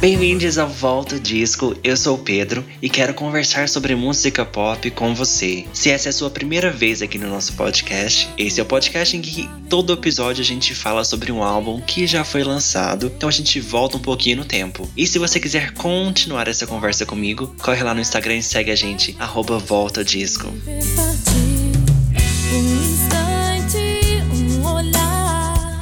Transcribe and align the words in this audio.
Bem-vindos 0.00 0.58
ao 0.58 0.68
Volta 0.68 1.18
Disco, 1.18 1.76
eu 1.82 1.96
sou 1.96 2.14
o 2.14 2.18
Pedro 2.18 2.64
e 2.80 2.88
quero 2.88 3.12
conversar 3.12 3.68
sobre 3.68 3.96
música 3.96 4.44
pop 4.44 4.88
com 4.92 5.12
você. 5.12 5.64
Se 5.72 5.90
essa 5.90 6.08
é 6.08 6.10
a 6.10 6.12
sua 6.12 6.30
primeira 6.30 6.70
vez 6.70 7.02
aqui 7.02 7.18
no 7.18 7.28
nosso 7.28 7.54
podcast, 7.54 8.28
esse 8.38 8.60
é 8.60 8.62
o 8.62 8.66
podcast 8.66 9.16
em 9.16 9.20
que 9.20 9.50
todo 9.68 9.92
episódio 9.92 10.40
a 10.40 10.44
gente 10.44 10.72
fala 10.72 11.02
sobre 11.02 11.32
um 11.32 11.42
álbum 11.42 11.80
que 11.80 12.06
já 12.06 12.22
foi 12.22 12.44
lançado, 12.44 13.12
então 13.16 13.28
a 13.28 13.32
gente 13.32 13.58
volta 13.58 13.96
um 13.96 14.00
pouquinho 14.00 14.36
no 14.36 14.44
tempo. 14.44 14.88
E 14.96 15.04
se 15.04 15.18
você 15.18 15.40
quiser 15.40 15.72
continuar 15.72 16.46
essa 16.46 16.64
conversa 16.64 17.04
comigo, 17.04 17.52
corre 17.60 17.82
lá 17.82 17.92
no 17.92 18.00
Instagram 18.00 18.36
e 18.36 18.42
segue 18.42 18.70
a 18.70 18.76
gente, 18.76 19.16
arroba 19.18 19.58
Volta 19.58 20.04
Disco. 20.04 20.46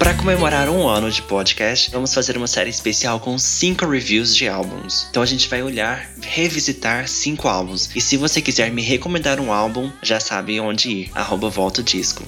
Para 0.06 0.14
comemorar 0.14 0.68
um 0.68 0.86
ano 0.86 1.10
de 1.10 1.20
podcast, 1.20 1.90
vamos 1.90 2.14
fazer 2.14 2.36
uma 2.36 2.46
série 2.46 2.70
especial 2.70 3.18
com 3.18 3.36
cinco 3.36 3.84
reviews 3.84 4.36
de 4.36 4.48
álbuns. 4.48 5.08
Então 5.10 5.20
a 5.20 5.26
gente 5.26 5.48
vai 5.48 5.64
olhar, 5.64 6.08
revisitar 6.22 7.08
cinco 7.08 7.48
álbuns. 7.48 7.90
E 7.92 8.00
se 8.00 8.16
você 8.16 8.40
quiser 8.40 8.70
me 8.70 8.82
recomendar 8.82 9.40
um 9.40 9.52
álbum, 9.52 9.90
já 10.00 10.20
sabe 10.20 10.60
onde 10.60 10.90
ir. 10.90 11.10
Arroba 11.12 11.50
Volta 11.50 11.82
Disco. 11.82 12.22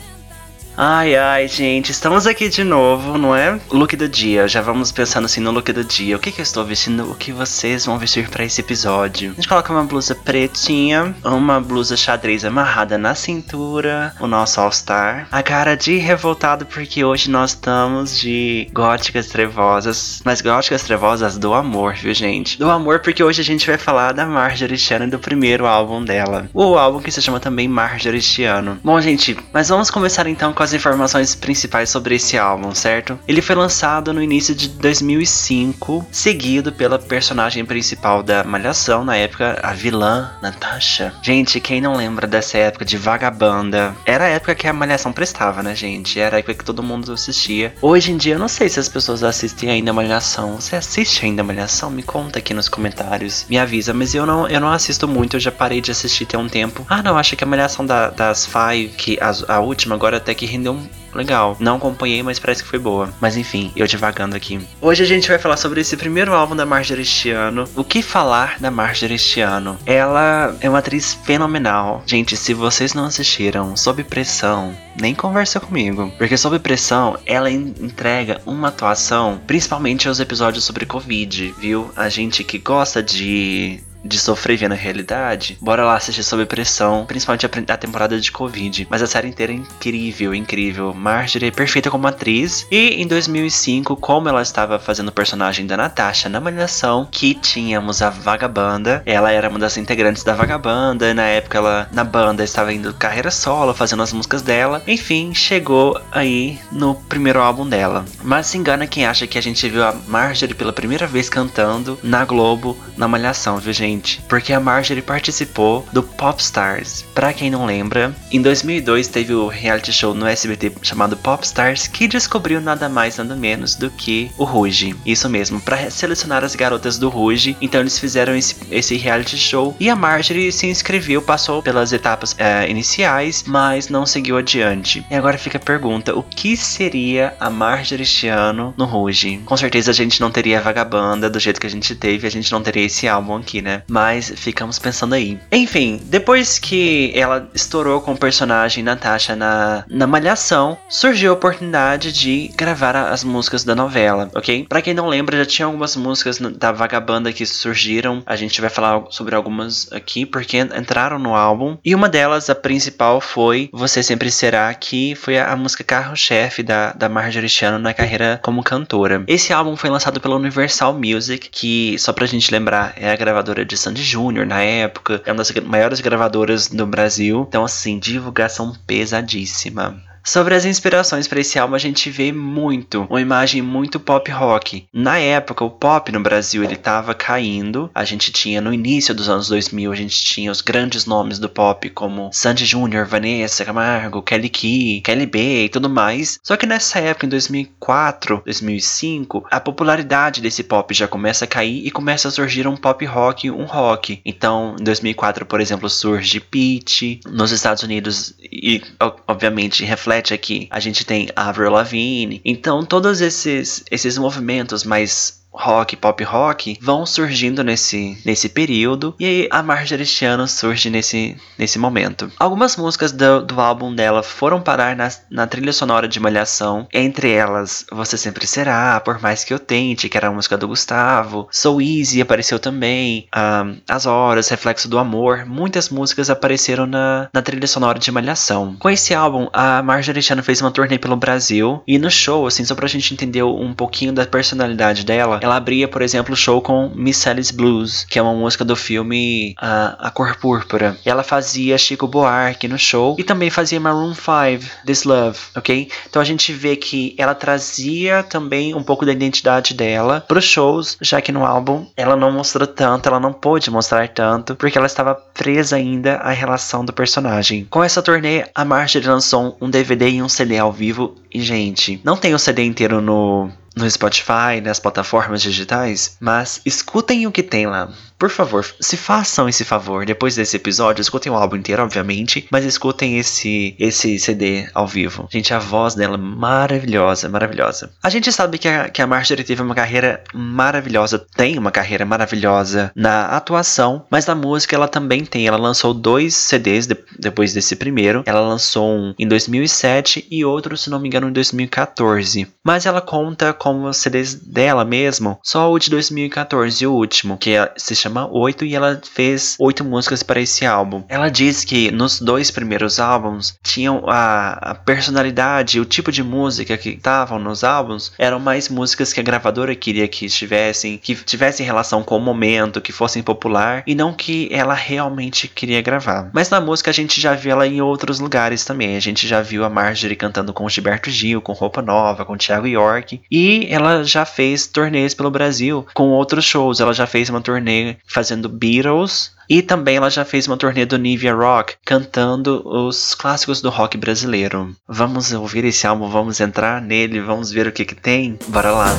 Ai, 0.81 1.17
ai, 1.17 1.49
gente, 1.49 1.91
estamos 1.91 2.25
aqui 2.25 2.49
de 2.49 2.63
novo, 2.63 3.19
não 3.19 3.35
é? 3.35 3.59
Look 3.69 3.97
do 3.97 4.09
dia, 4.09 4.47
já 4.47 4.61
vamos 4.61 4.93
pensando 4.93 5.25
assim 5.25 5.41
no 5.41 5.51
look 5.51 5.73
do 5.73 5.83
dia. 5.83 6.15
O 6.15 6.21
que, 6.21 6.31
que 6.31 6.41
eu 6.41 6.45
estou 6.45 6.65
vestindo? 6.65 7.11
O 7.11 7.17
que 7.17 7.33
vocês 7.33 7.85
vão 7.85 7.99
vestir 7.99 8.29
para 8.29 8.45
esse 8.45 8.61
episódio? 8.61 9.33
A 9.33 9.35
gente 9.35 9.49
coloca 9.49 9.73
uma 9.73 9.83
blusa 9.83 10.15
pretinha, 10.15 11.17
uma 11.25 11.61
blusa 11.61 11.97
xadrez 11.97 12.45
amarrada 12.45 12.97
na 12.97 13.17
cintura, 13.17 14.15
o 14.21 14.29
nosso 14.29 14.61
All-Star. 14.61 15.27
A 15.33 15.43
cara 15.43 15.75
de 15.75 15.97
revoltado 15.97 16.65
porque 16.65 17.05
hoje 17.05 17.29
nós 17.29 17.51
estamos 17.51 18.17
de 18.17 18.69
góticas 18.73 19.27
trevosas, 19.27 20.23
mas 20.25 20.41
góticas 20.41 20.85
trevosas 20.85 21.37
do 21.37 21.55
amor, 21.55 21.95
viu, 21.95 22.15
gente? 22.15 22.57
Do 22.57 22.71
amor 22.71 23.01
porque 23.01 23.25
hoje 23.25 23.41
a 23.41 23.45
gente 23.45 23.67
vai 23.67 23.79
falar 23.79 24.13
da 24.13 24.25
Marjorie 24.25 24.79
Chiano 24.79 25.11
do 25.11 25.19
primeiro 25.19 25.67
álbum 25.67 26.05
dela. 26.05 26.49
O 26.55 26.79
álbum 26.79 27.01
que 27.01 27.11
se 27.11 27.21
chama 27.21 27.41
também 27.41 27.67
Marjorie 27.67 28.23
Chiano. 28.23 28.79
Bom, 28.85 29.01
gente, 29.01 29.37
mas 29.53 29.69
vamos 29.69 29.91
começar 29.91 30.29
então 30.29 30.53
com 30.53 30.68
as 30.68 30.68
informações 30.73 31.35
principais 31.35 31.91
sobre 31.91 32.15
esse 32.15 32.39
álbum, 32.39 32.75
certo? 32.75 33.19
Ele 33.27 33.43
foi 33.43 33.57
lançado 33.57 34.13
no 34.13 34.23
início 34.23 34.55
de 34.55 34.69
2005, 34.69 36.07
seguido 36.13 36.73
pela 36.73 36.99
personagem 36.99 37.65
principal 37.65 38.23
da 38.23 38.45
Malhação, 38.45 39.05
na 39.05 39.17
época, 39.17 39.59
a 39.63 39.73
vilã 39.73 40.31
Natasha. 40.41 41.13
Gente, 41.23 41.61
quem 41.61 41.81
não 41.81 41.97
lembra 41.97 42.27
dessa 42.27 42.59
época 42.59 42.85
de 42.85 42.97
Vagabanda? 42.97 43.95
Era 44.05 44.25
a 44.25 44.29
época 44.29 44.55
que 44.55 44.67
a 44.67 44.73
Malhação 44.73 45.13
prestava, 45.13 45.63
né, 45.63 45.75
gente? 45.75 46.21
Era 46.21 46.37
a 46.37 46.39
época 46.39 46.55
que 46.55 46.65
todo 46.65 46.83
mundo 46.83 47.13
assistia. 47.13 47.75
Hoje 47.83 48.13
em 48.13 48.17
dia, 48.17 48.35
eu 48.35 48.39
não 48.39 48.49
sei 48.49 48.69
se 48.69 48.79
as 48.79 48.89
pessoas 48.89 49.23
assistem 49.23 49.71
ainda 49.71 49.93
Malhação. 49.93 50.57
Você 50.61 50.77
assiste 50.77 51.25
ainda 51.25 51.43
Malhação? 51.43 51.91
Me 51.91 52.03
conta 52.03 52.39
aqui 52.39 52.55
nos 52.55 52.69
comentários. 52.69 53.47
Me 53.49 53.59
avisa, 53.59 53.93
mas 53.93 54.15
eu 54.15 54.25
não, 54.25 54.47
eu 54.49 54.61
não 54.61 54.71
assisto 54.71 55.09
muito, 55.09 55.37
eu 55.37 55.41
já 55.41 55.51
parei 55.51 55.81
de 55.81 55.91
assistir 55.91 56.29
tem 56.29 56.39
um 56.39 56.49
tempo. 56.49 56.87
Ah, 56.89 57.03
não, 57.03 57.17
acho 57.17 57.35
que 57.35 57.43
a 57.43 57.47
Malhação 57.47 57.85
da, 57.85 58.11
das 58.11 58.47
Five, 58.47 58.89
que 58.97 59.19
a 59.21 59.61
última 59.61 59.95
agora 59.95 60.19
até 60.19 60.35
que 60.35 60.47
rendeu 60.49 60.79
legal. 61.15 61.57
Não 61.59 61.77
acompanhei, 61.77 62.23
mas 62.23 62.39
parece 62.39 62.63
que 62.63 62.69
foi 62.69 62.79
boa. 62.79 63.11
Mas 63.21 63.37
enfim, 63.37 63.73
eu 63.77 63.87
divagando 63.87 64.37
aqui. 64.37 64.61
Hoje 64.81 65.03
a 65.03 65.07
gente 65.07 65.29
vai 65.29 65.39
falar 65.39 65.57
sobre 65.57 65.81
esse 65.81 65.97
primeiro 65.97 66.35
álbum 66.35 66.55
da 66.55 66.67
Marjorie 66.67 67.03
este 67.03 67.31
ano. 67.31 67.69
O 67.75 67.85
que 67.85 68.03
falar 68.03 68.59
da 68.61 68.71
Marjorie 68.71 69.17
este 69.17 69.41
ano? 69.41 69.77
Ela 69.87 70.57
é 70.61 70.69
uma 70.69 70.79
atriz 70.79 71.15
fenomenal. 71.25 72.03
Gente, 72.07 72.37
se 72.37 72.55
vocês 72.55 72.95
não 72.95 73.05
assistiram 73.05 73.77
Sob 73.77 74.03
Pressão, 74.05 74.77
nem 75.01 75.15
conversa 75.15 75.61
comigo. 75.61 76.13
Porque 76.19 76.37
Sob 76.37 76.59
Pressão, 76.59 77.19
ela 77.27 77.51
entrega 77.51 78.41
uma 78.47 78.69
atuação, 78.69 79.41
principalmente 79.47 80.09
aos 80.09 80.21
episódios 80.21 80.65
sobre 80.65 80.87
Covid, 80.87 81.55
viu? 81.59 81.91
A 81.97 82.09
gente 82.09 82.45
que 82.45 82.59
gosta 82.59 83.03
de 83.03 83.81
de 84.09 84.19
sofrer 84.19 84.57
vendo 84.57 84.73
a 84.73 84.77
realidade, 84.77 85.59
bora 85.61 85.85
lá 85.85 85.97
assistir 85.97 86.25
Sob 86.25 86.45
Pressão, 86.47 87.05
principalmente 87.07 87.45
a, 87.45 87.75
a, 87.75 87.77
temporada 87.77 88.19
de 88.19 88.33
Covid. 88.33 88.87
Mas 88.91 89.03
a 89.03 89.07
série 89.07 89.29
inteira 89.29 89.53
é 89.53 89.57
incrível, 89.57 90.35
incrível. 90.35 90.95
Marjorie 90.95 91.49
é 91.49 91.53
perfeita 91.53 91.91
como 91.91 92.07
atriz. 92.07 92.67
E 92.71 93.01
em 93.03 93.07
2005, 93.07 93.97
como 93.97 94.29
ela 94.29 94.43
estava 94.43 94.79
fazendo 94.79 95.09
o 95.09 95.13
personagem 95.13 95.67
da 95.67 95.77
Natasha 95.77 96.29
na 96.29 96.41
Malhação, 96.41 97.07
que 97.11 97.35
tínhamos 97.35 98.01
a 98.01 98.11
Vagabanda. 98.11 99.03
Ela 99.05 99.31
era 99.31 99.49
uma 99.49 99.59
das 99.59 99.77
integrantes 99.77 100.25
da 100.25 100.35
Vagabanda. 100.35 101.13
Na 101.13 101.25
época, 101.25 101.59
ela 101.59 101.89
na 101.93 102.05
banda 102.05 102.43
estava 102.43 102.73
indo 102.73 102.95
carreira 102.95 103.31
solo, 103.31 103.75
fazendo 103.75 104.03
as 104.03 104.13
músicas 104.13 104.43
dela. 104.43 104.83
Enfim, 104.87 105.35
chegou 105.35 106.01
aí 106.11 106.59
no 106.73 106.95
primeiro 106.95 107.41
álbum 107.41 107.69
dela. 107.69 108.05
Mas 108.23 108.47
se 108.47 108.57
engana 108.57 108.87
quem 108.87 109.05
acha 109.05 109.27
que 109.27 109.39
a 109.39 109.43
gente 109.43 109.69
viu 109.69 109.85
a 109.85 109.95
Marjorie 110.07 110.55
pela 110.55 110.73
primeira 110.73 111.07
vez 111.07 111.29
cantando 111.29 111.99
na 112.03 112.25
Globo, 112.25 112.77
na 112.97 113.07
Malhação, 113.07 113.59
viu, 113.59 113.73
gente? 113.73 113.98
Porque 114.29 114.53
a 114.53 114.61
Marjorie 114.61 115.03
participou 115.03 115.87
do 115.93 116.03
Popstars. 116.03 117.05
Para 117.15 117.33
quem 117.33 117.51
não 117.51 117.67
lembra, 117.67 118.15
em 118.31 118.41
2002 118.41 119.09
teve 119.09 119.35
o 119.35 119.49
reality 119.49 119.93
show 119.93 120.15
no 120.15 120.27
SBT 120.27 120.73
chamado 120.83 121.17
Popstars 121.17 121.87
que 121.87 122.09
descobriu 122.09 122.61
nada 122.61 122.89
mais 122.89 123.17
nada 123.17 123.35
menos 123.37 123.75
do 123.75 123.91
que 123.91 124.31
o 124.37 124.45
Ruge. 124.45 124.95
Isso 125.05 125.29
mesmo, 125.29 125.61
para 125.61 125.91
selecionar 125.91 126.45
as 126.45 126.55
garotas 126.55 126.99
do 126.99 127.09
Ruge. 127.09 127.57
Então 127.61 127.81
eles 127.81 127.99
fizeram 127.99 128.35
esse, 128.35 128.57
esse, 128.71 128.97
reality 128.97 129.37
show 129.37 129.77
e 129.79 129.89
a 129.89 129.97
Marjorie 129.97 130.53
se 130.53 130.67
inscreveu, 130.67 131.23
passou 131.23 131.63
pelas 131.63 131.93
etapas 131.93 132.35
é, 132.39 132.69
iniciais, 132.71 133.45
mas 133.47 133.89
não 133.89 134.07
seguiu 134.07 134.37
adiante. 134.37 135.05
E 135.11 135.15
agora 135.15 135.39
fica 135.39 135.59
a 135.59 135.61
pergunta: 135.61 136.17
o 136.17 136.23
que 136.23 136.57
seria 136.57 137.35
a 137.39 137.51
Marjorie 137.51 138.03
este 138.03 138.29
ano 138.29 138.75
no 138.77 138.85
Ruge? 138.85 139.39
Com 139.45 139.57
certeza 139.57 139.91
a 139.91 139.95
gente 139.95 140.21
não 140.21 140.31
teria 140.31 140.61
Vagabanda 140.61 141.31
do 141.31 141.41
jeito 141.41 141.61
que 141.61 141.67
a 141.67 141.71
gente 141.71 141.95
teve, 141.95 142.27
a 142.27 142.31
gente 142.31 142.51
não 142.51 142.63
teria 142.63 142.85
esse 142.85 143.07
álbum 143.09 143.37
aqui, 143.37 143.63
né? 143.63 143.78
Mas 143.89 144.33
ficamos 144.37 144.79
pensando 144.79 145.15
aí. 145.15 145.39
Enfim, 145.53 146.01
depois 146.05 146.59
que 146.59 147.13
ela 147.15 147.49
estourou 147.55 148.01
com 148.01 148.13
o 148.13 148.19
personagem 148.19 148.83
Natasha 148.83 149.37
na, 149.37 149.85
na 149.89 150.07
Malhação, 150.07 150.77
surgiu 150.89 151.31
a 151.31 151.35
oportunidade 151.35 152.13
de 152.13 152.49
gravar 152.57 152.97
as 152.97 153.25
músicas 153.25 153.65
da 153.65 153.75
novela, 153.75 154.31
ok? 154.35 154.67
Para 154.69 154.83
quem 154.83 154.95
não 154.95 155.09
lembra, 155.09 155.39
já 155.39 155.47
tinha 155.47 155.67
algumas 155.67 155.97
músicas 155.97 156.39
da 156.39 156.73
Vagabanda 156.73 157.33
que 157.33 157.45
surgiram. 157.45 158.23
A 158.27 158.37
gente 158.37 158.61
vai 158.61 158.71
falar 158.71 159.05
sobre 159.11 159.35
algumas 159.35 159.93
aqui 159.93 160.25
porque 160.25 160.59
entraram 160.59 161.19
no 161.19 161.35
álbum. 161.35 161.77
E 161.85 161.95
uma 161.95 162.09
delas, 162.09 162.49
a 162.51 162.55
principal, 162.55 163.21
foi 163.21 163.69
Você 163.73 164.03
Sempre 164.03 164.31
Será, 164.31 164.73
que 164.75 165.15
foi 165.15 165.39
a, 165.39 165.53
a 165.53 165.57
música 165.57 165.85
carro-chefe 165.85 166.63
da, 166.63 166.93
da 166.93 167.09
Marjorie 167.09 167.49
Chan 167.49 167.79
na 167.79 167.95
carreira 167.95 168.41
como 168.43 168.63
cantora. 168.63 169.25
Esse 169.27 169.53
álbum 169.53 169.77
foi 169.77 169.91
lançado 169.91 170.21
pela 170.21 170.37
Universal 170.37 170.95
Music, 170.95 171.49
que, 171.51 171.99
só 171.99 172.13
pra 172.13 172.27
gente 172.27 172.51
lembrar, 172.51 172.95
é 172.97 173.11
a 173.11 173.17
gravadora 173.17 173.65
de 173.69 173.77
Sandy 173.77 174.03
Júnior 174.03 174.47
na 174.47 174.63
época, 174.63 175.23
é 175.25 175.31
uma 175.31 175.39
das 175.39 175.53
maiores 175.53 176.01
gravadoras 176.01 176.67
do 176.69 176.87
Brasil. 176.87 177.45
Então, 177.49 177.65
assim, 177.65 177.99
divulgação 177.99 178.75
pesadíssima. 178.87 180.03
Sobre 180.25 180.55
as 180.55 180.65
inspirações 180.65 181.27
para 181.27 181.41
esse 181.41 181.59
álbum, 181.59 181.75
a 181.75 181.79
gente 181.79 182.11
vê 182.11 182.33
muito, 182.33 183.07
uma 183.09 183.21
imagem 183.21 183.63
muito 183.63 183.99
pop 183.99 184.31
rock. 184.31 184.87
Na 184.93 185.19
época, 185.19 185.65
o 185.65 185.71
pop 185.71 186.11
no 186.13 186.21
Brasil 186.21 186.63
ele 186.63 186.75
estava 186.75 187.15
caindo. 187.15 187.91
A 187.95 188.05
gente 188.05 188.31
tinha 188.31 188.61
no 188.61 188.73
início 188.73 189.15
dos 189.15 189.29
anos 189.29 189.49
2000, 189.49 189.91
a 189.91 189.97
gente 189.97 190.23
tinha 190.23 190.51
os 190.51 190.61
grandes 190.61 191.07
nomes 191.07 191.39
do 191.39 191.49
pop 191.49 191.89
como 191.91 192.31
Sandy 192.33 192.67
Júnior, 192.67 193.07
Vanessa 193.07 193.65
Camargo, 193.65 194.23
Kelly 194.23 194.49
Key, 194.49 195.01
Kelly 195.03 195.27
B 195.27 195.65
e 195.65 195.69
tudo 195.69 195.89
mais. 195.89 196.39
Só 196.43 196.57
que 196.57 196.67
nessa 196.67 196.99
época, 196.99 197.27
em 197.27 197.31
2004, 197.31 198.43
2005, 198.45 199.47
a 199.51 199.61
popularidade 199.61 200.41
desse 200.41 200.63
pop 200.63 200.93
já 200.93 201.09
começa 201.09 201.45
a 201.45 201.49
cair 201.49 201.87
e 201.87 201.91
começa 201.91 202.29
a 202.29 202.31
surgir 202.31 202.67
um 202.67 202.77
pop 202.77 203.05
rock, 203.07 203.51
um 203.51 203.65
rock. 203.65 204.21
Então, 204.25 204.77
em 204.79 204.85
2004, 204.85 205.47
por 205.47 205.61
exemplo, 205.61 205.89
surge 205.89 206.41
Peach. 206.41 207.21
Nos 207.27 207.51
Estados 207.51 207.83
Unidos 207.83 208.35
e 208.41 208.83
obviamente 209.27 209.85
reflete 209.85 210.08
aqui. 210.35 210.67
A 210.71 210.81
gente 210.81 211.05
tem 211.05 211.29
Avril 211.37 211.71
Lavigne. 211.71 212.41
Então, 212.45 212.85
todos 212.85 213.21
esses, 213.21 213.85
esses 213.91 214.19
movimentos 214.19 214.85
mais 214.85 215.38
rock, 215.53 215.97
pop 215.97 216.23
rock, 216.25 216.79
vão 216.81 217.05
surgindo 217.05 217.65
nesse, 217.65 218.19
nesse 218.25 218.49
período. 218.49 219.15
E 219.19 219.25
aí 219.25 219.49
a 219.51 219.63
Marjorie 219.63 220.03
este 220.03 220.25
ano 220.25 220.47
surge 220.47 220.89
nesse, 220.89 221.37
nesse 221.59 221.79
momento. 221.79 222.31
Algumas 222.39 222.77
músicas 222.77 223.13
do, 223.13 223.43
do 223.43 223.61
álbum 223.61 223.95
dela 223.95 224.23
foram 224.23 224.61
parar 224.61 224.95
na, 224.95 225.09
na 225.31 225.47
trilha 225.47 225.73
sonora 225.73 226.07
de 226.07 226.21
Malhação. 226.21 226.87
Entre 226.93 227.31
elas, 227.31 227.85
Você 227.91 228.17
Sempre 228.17 228.47
Será, 228.47 229.01
Por 229.01 229.21
Mais 229.21 229.45
Que 229.45 229.53
Eu 229.53 229.59
Tente, 229.59 230.09
que 230.09 230.17
era 230.17 230.29
a 230.29 230.33
música 230.33 230.57
do 230.57 230.69
Gustavo. 230.69 231.49
So 231.51 231.81
Easy 231.81 232.21
apareceu 232.21 232.59
também. 232.59 233.29
Um, 233.37 233.79
As 233.89 234.07
Horas, 234.07 234.49
Reflexo 234.49 234.89
do 234.89 234.99
Amor. 234.99 235.45
Muitas 235.45 235.89
músicas 235.89 236.31
apareceram 236.31 236.87
na, 236.87 237.29
na 237.33 237.43
trilha 237.43 237.67
sonora 237.67 237.99
de 237.99 238.13
Malhação. 238.13 238.77
Com 238.79 238.91
esse 238.91 239.15
álbum, 239.15 239.49
a 239.53 239.83
Marjorie 239.83 240.21
este 240.21 240.33
ano 240.33 240.43
fez 240.43 240.61
uma 240.61 240.71
turnê 240.71 240.99
pelo 240.99 241.17
Brasil. 241.17 241.83
E 241.87 241.99
no 241.99 242.11
show, 242.11 242.47
assim, 242.47 242.65
só 242.65 242.75
pra 242.75 242.89
gente 242.89 243.13
entender 243.13 243.43
um 243.43 243.75
pouquinho 243.75 244.13
da 244.13 244.27
personalidade 244.27 245.05
dela, 245.05 245.38
ela 245.43 245.57
abria, 245.57 245.89
por 245.89 246.03
exemplo, 246.03 246.35
o 246.35 246.37
show 246.37 246.61
com 246.61 246.91
Miss 246.95 247.17
Sally's 247.17 247.51
Blues, 247.51 248.05
que 248.09 248.19
é 248.19 248.23
uma 248.23 248.35
música 248.35 248.65
do 248.65 248.77
filme 248.77 249.55
A, 249.59 250.09
a 250.09 250.11
Cor 250.11 250.37
Púrpura. 250.37 250.97
Ela 251.05 251.23
fazia 251.23 251.79
Chico 251.79 252.07
Buarque 252.07 252.69
no 252.69 252.79
show 252.79 253.17
e 253.19 253.25
também 253.25 253.51
fazia 253.51 253.81
Maroon 253.81 254.15
5, 254.15 254.85
This 254.87 255.05
Love, 255.05 255.39
ok? 255.57 255.89
Então 256.09 256.21
a 256.21 256.25
gente 256.25 256.53
vê 256.53 256.77
que 256.77 257.15
ela 257.19 257.35
trazia 257.35 258.23
também 258.23 258.75
um 258.75 258.83
pouco 258.83 259.05
da 259.05 259.13
identidade 259.13 259.75
dela 259.75 260.25
para 260.27 260.39
os 260.39 260.45
shows, 260.45 260.97
já 261.01 261.21
que 261.21 261.33
no 261.33 261.45
álbum 261.45 261.87
ela 261.97 262.17
não 262.17 262.31
mostrou 262.31 262.67
tanto, 262.67 263.09
ela 263.09 263.21
não 263.21 263.33
pôde 263.33 263.71
mostrar 263.71 264.09
tanto, 264.09 264.55
porque 264.57 264.77
ela 264.77 264.87
estava 264.87 265.15
presa 265.15 265.77
ainda 265.77 266.17
à 266.17 266.31
relação 266.31 266.85
do 266.85 266.93
personagem. 266.93 267.67
Com 267.71 267.83
essa 267.83 268.03
turnê, 268.03 268.45
a 268.55 268.65
Marjorie 268.65 269.09
lançou 269.09 269.57
um 269.61 269.71
DVD 269.71 270.09
e 270.11 270.23
um 270.23 270.29
CD 270.29 270.59
ao 270.59 270.73
vivo 270.73 271.15
e, 271.33 271.41
gente, 271.41 272.01
não 272.05 272.17
tem 272.17 272.35
o 272.35 272.39
CD 272.39 272.65
inteiro 272.65 273.01
no 273.01 273.51
no 273.79 273.91
Spotify, 273.91 274.61
nas 274.63 274.79
plataformas 274.79 275.41
digitais, 275.43 276.17
mas 276.21 276.61
escutem 276.65 277.27
o 277.27 277.33
que 277.33 277.43
tem 277.43 277.67
lá. 277.67 277.89
Por 278.19 278.31
favor, 278.31 278.67
se 278.81 278.97
façam 278.97 279.49
esse 279.49 279.65
favor. 279.65 280.05
Depois 280.05 280.35
desse 280.35 280.57
episódio, 280.57 281.01
escutem 281.01 281.31
o 281.31 281.37
álbum 281.37 281.57
inteiro, 281.57 281.85
obviamente, 281.85 282.49
mas 282.51 282.65
escutem 282.65 283.17
esse 283.17 283.77
esse 283.79 284.19
CD 284.19 284.69
ao 284.75 284.89
vivo. 284.89 285.29
Gente, 285.31 285.55
a 285.55 285.59
voz 285.61 285.95
dela 285.95 286.17
é 286.17 286.19
maravilhosa, 286.19 287.29
maravilhosa. 287.29 287.91
A 288.03 288.11
gente 288.11 288.33
sabe 288.33 288.59
que 288.59 288.67
a, 288.67 288.89
que 288.89 289.01
a 289.01 289.07
Marjorie 289.07 289.45
teve 289.45 289.63
uma 289.63 289.75
carreira 289.75 290.23
maravilhosa, 290.35 291.25
tem 291.37 291.57
uma 291.57 291.71
carreira 291.71 292.05
maravilhosa 292.05 292.91
na 292.97 293.27
atuação, 293.27 294.05
mas 294.11 294.27
na 294.27 294.35
música 294.35 294.75
ela 294.75 294.89
também 294.89 295.25
tem. 295.25 295.47
Ela 295.47 295.57
lançou 295.57 295.95
dois 295.95 296.35
CDs 296.35 296.87
de, 296.87 296.97
depois 297.21 297.53
desse 297.53 297.77
primeiro. 297.77 298.25
Ela 298.27 298.41
lançou 298.41 298.91
um 298.91 299.15
em 299.17 299.29
2007 299.29 300.27
e 300.29 300.45
outro, 300.45 300.77
se 300.77 300.91
não 300.91 300.99
me 300.99 301.07
engano, 301.07 301.29
em 301.29 301.33
2014. 301.33 302.49
Mas 302.65 302.85
ela 302.85 303.01
conta 303.01 303.53
como 303.69 303.93
CDs 303.93 304.35
dela 304.35 304.83
mesmo, 304.83 305.39
só 305.43 305.71
o 305.71 305.79
de 305.79 305.91
2014, 305.91 306.87
o 306.87 306.93
último, 306.95 307.37
que 307.37 307.51
é, 307.51 307.71
se 307.77 307.95
chama 307.95 308.27
8 308.27 308.65
e 308.65 308.75
ela 308.75 308.99
fez 309.13 309.57
oito 309.61 309.85
músicas 309.85 310.23
para 310.23 310.41
esse 310.41 310.65
álbum. 310.65 311.05
Ela 311.07 311.29
diz 311.29 311.65
que 311.65 311.91
nos 311.91 312.19
dois 312.19 312.51
primeiros 312.51 312.99
álbuns 312.99 313.59
tinham 313.63 314.05
a, 314.09 314.71
a 314.71 314.75
personalidade, 314.75 315.79
o 315.79 315.85
tipo 315.85 316.11
de 316.11 316.23
música 316.23 316.79
que 316.79 316.91
estavam 316.91 317.39
nos 317.39 317.63
álbuns 317.63 318.11
eram 318.19 318.41
mais 318.41 318.71
músicas 318.71 319.13
que 319.13 319.21
a 319.21 319.23
gravadora 319.23 319.75
queria 319.75 320.09
que 320.09 320.25
estivessem, 320.25 320.97
que 320.97 321.15
tivessem 321.15 321.67
relação 321.67 322.03
com 322.03 322.17
o 322.17 322.21
momento, 322.21 322.81
que 322.81 322.91
fossem 322.91 323.23
popular 323.23 323.83
e 323.87 323.95
não 323.95 324.15
que 324.15 324.49
ela 324.51 324.73
realmente 324.73 325.47
queria 325.47 325.83
gravar. 325.83 326.31
Mas 326.33 326.49
na 326.49 326.59
música 326.59 326.91
a 326.91 326.95
gente 326.95 327.21
já 327.21 327.35
viu 327.35 327.53
ela 327.53 327.67
em 327.67 327.83
outros 327.83 328.19
lugares 328.19 328.65
também. 328.65 328.97
A 328.97 329.01
gente 329.01 329.29
já 329.29 329.43
viu 329.43 329.63
a 329.63 329.69
Marjorie 329.69 330.17
cantando 330.17 330.55
com 330.55 330.69
Gilberto 330.71 331.11
Gil, 331.11 331.43
com 331.43 331.53
Roupa 331.53 331.83
Nova, 331.83 332.25
com 332.25 332.35
Thiago 332.35 332.67
York 332.67 333.21
e 333.31 333.58
ela 333.69 334.05
já 334.05 334.25
fez 334.25 334.67
turnês 334.67 335.15
pelo 335.15 335.31
Brasil 335.31 335.87
com 335.95 336.11
outros 336.11 336.45
shows. 336.45 336.81
Ela 336.81 336.93
já 336.93 337.07
fez 337.07 337.29
uma 337.29 337.41
turnê 337.41 337.97
fazendo 338.07 338.49
Beatles, 338.49 339.33
e 339.49 339.63
também 339.63 339.97
ela 339.97 340.11
já 340.11 340.25
fez 340.25 340.47
uma 340.47 340.59
turnê 340.59 340.85
do 340.85 340.99
Nivea 340.99 341.35
Rock, 341.35 341.75
cantando 341.85 342.63
os 342.69 343.15
clássicos 343.15 343.63
do 343.63 343.71
rock 343.71 343.97
brasileiro. 343.97 344.77
Vamos 344.87 345.33
ouvir 345.33 345.65
esse 345.65 345.87
álbum, 345.87 346.09
vamos 346.09 346.39
entrar 346.39 346.83
nele, 346.83 347.21
vamos 347.21 347.51
ver 347.51 347.67
o 347.67 347.73
que 347.73 347.87
que 347.87 347.95
tem? 347.95 348.39
Bora 348.49 348.71
lá. 348.71 348.95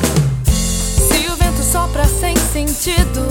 Se 0.46 1.30
o 1.30 1.36
vento 1.36 1.62
sopra 1.62 2.04
sem 2.06 2.36
sentido, 2.36 3.22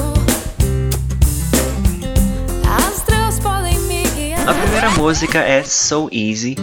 as 2.65 2.99
estrelas 2.99 3.41
podem 3.41 3.77
me 3.81 4.05
guiar. 4.15 4.49
A 4.49 4.55
primeira 4.55 4.91
música 4.91 5.39
é 5.39 5.65
So 5.65 6.09
Easy. 6.13 6.55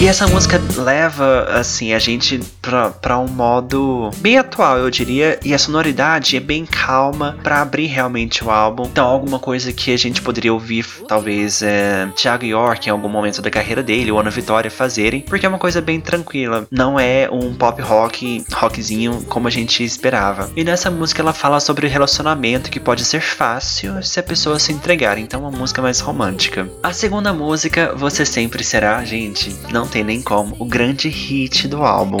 E 0.00 0.06
essa 0.06 0.28
música 0.28 0.62
leva, 0.76 1.48
assim, 1.50 1.92
a 1.92 1.98
gente 1.98 2.38
pra, 2.62 2.90
pra 2.90 3.18
um 3.18 3.26
modo 3.26 4.10
bem 4.18 4.38
atual, 4.38 4.78
eu 4.78 4.88
diria. 4.90 5.40
E 5.44 5.52
a 5.52 5.58
sonoridade 5.58 6.36
é 6.36 6.40
bem 6.40 6.64
calma 6.64 7.36
para 7.42 7.60
abrir 7.60 7.86
realmente 7.86 8.44
o 8.44 8.48
álbum. 8.48 8.84
Então, 8.84 9.04
alguma 9.04 9.40
coisa 9.40 9.72
que 9.72 9.92
a 9.92 9.96
gente 9.96 10.22
poderia 10.22 10.52
ouvir, 10.52 10.86
talvez, 11.08 11.62
é, 11.62 12.08
Thiago 12.14 12.44
York 12.44 12.88
em 12.88 12.92
algum 12.92 13.08
momento 13.08 13.42
da 13.42 13.50
carreira 13.50 13.82
dele, 13.82 14.12
ou 14.12 14.20
Ana 14.20 14.30
Vitória 14.30 14.70
fazerem. 14.70 15.22
Porque 15.22 15.44
é 15.44 15.48
uma 15.48 15.58
coisa 15.58 15.80
bem 15.80 16.00
tranquila. 16.00 16.68
Não 16.70 16.98
é 16.98 17.28
um 17.28 17.52
pop 17.52 17.82
rock, 17.82 18.44
rockzinho 18.52 19.24
como 19.28 19.48
a 19.48 19.50
gente 19.50 19.82
esperava. 19.82 20.48
E 20.54 20.62
nessa 20.62 20.92
música 20.92 21.22
ela 21.22 21.32
fala 21.32 21.58
sobre 21.58 21.88
o 21.88 21.90
relacionamento 21.90 22.70
que 22.70 22.78
pode 22.78 23.04
ser 23.04 23.20
fácil 23.20 24.00
se 24.00 24.20
a 24.20 24.22
pessoa 24.22 24.60
se 24.60 24.72
entregar. 24.72 25.18
Então, 25.18 25.40
uma 25.40 25.50
música 25.50 25.82
mais 25.82 25.98
romântica. 25.98 26.70
A 26.84 26.92
segunda 26.92 27.32
música, 27.32 27.92
Você 27.96 28.24
Sempre 28.24 28.62
Será, 28.62 29.04
gente, 29.04 29.52
não 29.72 29.87
tem 29.88 30.04
nem 30.04 30.22
como, 30.22 30.54
o 30.58 30.64
grande 30.64 31.08
hit 31.08 31.66
do 31.66 31.82
álbum. 31.82 32.18